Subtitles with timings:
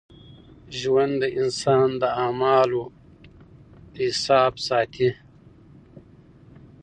[0.79, 2.81] ژوند د انسان د اعمالو
[3.99, 5.09] حساب ساتي.